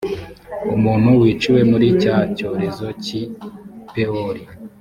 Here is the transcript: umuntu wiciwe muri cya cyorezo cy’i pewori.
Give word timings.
umuntu 0.75 1.09
wiciwe 1.21 1.61
muri 1.71 1.87
cya 2.01 2.17
cyorezo 2.37 2.87
cy’i 3.03 3.21
pewori. 3.93 4.43